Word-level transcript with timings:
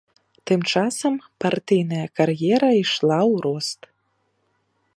Тым 0.51 0.61
часам 0.71 1.13
партыйная 1.45 2.07
кар'ера 2.19 2.71
ішла 2.83 3.19
ў 3.33 3.35
рост. 3.47 3.79